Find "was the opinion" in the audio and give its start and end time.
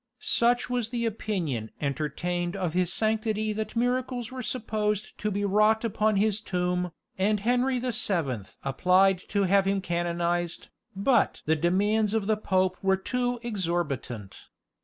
0.67-1.69